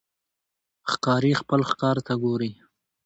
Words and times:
ښکاري 0.91 1.31
خپل 1.41 1.59
ښکار 1.69 1.97
ته 2.05 2.13
ګوري. 2.23 2.51